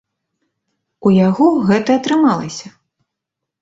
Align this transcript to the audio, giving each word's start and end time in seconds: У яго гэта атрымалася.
У 1.11 1.13
яго 1.27 1.45
гэта 1.69 1.89
атрымалася. 2.03 2.67